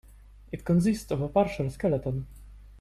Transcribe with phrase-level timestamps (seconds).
[0.51, 2.25] It consists of a partial skeleton.